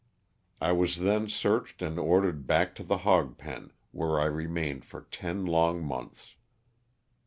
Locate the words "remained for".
4.25-5.01